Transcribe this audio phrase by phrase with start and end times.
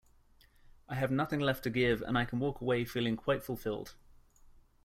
[0.89, 3.93] I have nothing left to give and I can walk away feeling quite fulfilled.